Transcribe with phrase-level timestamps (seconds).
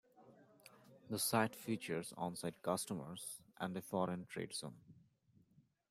[1.11, 4.73] The site features onsite customers and a foreign trade zone.